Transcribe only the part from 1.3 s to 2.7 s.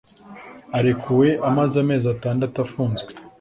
amaze amezi atandatu